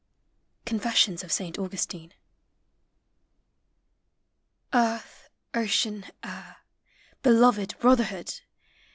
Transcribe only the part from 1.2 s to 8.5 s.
of Saint Augustine. Earth, ocean, air, beloved brotherhood